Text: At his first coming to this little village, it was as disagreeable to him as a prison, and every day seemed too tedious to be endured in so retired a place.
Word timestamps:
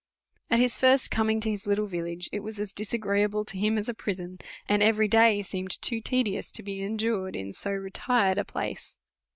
At 0.49 0.57
his 0.59 0.79
first 0.79 1.11
coming 1.11 1.39
to 1.41 1.51
this 1.51 1.67
little 1.67 1.85
village, 1.85 2.27
it 2.31 2.39
was 2.39 2.59
as 2.59 2.73
disagreeable 2.73 3.45
to 3.45 3.55
him 3.59 3.77
as 3.77 3.87
a 3.87 3.93
prison, 3.93 4.39
and 4.67 4.81
every 4.81 5.07
day 5.07 5.43
seemed 5.43 5.79
too 5.79 6.01
tedious 6.01 6.51
to 6.53 6.63
be 6.63 6.81
endured 6.81 7.35
in 7.35 7.53
so 7.53 7.69
retired 7.69 8.39
a 8.39 8.43
place. 8.43 8.97